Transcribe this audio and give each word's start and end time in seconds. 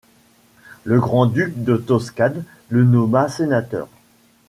Le 0.83 0.99
grand-duc 0.99 1.63
de 1.63 1.77
Toscane 1.77 2.43
le 2.69 2.83
nomma 2.83 3.29
sénateur. 3.29 3.87